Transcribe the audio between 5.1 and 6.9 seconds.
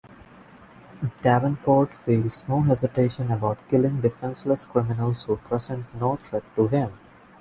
who present no threat to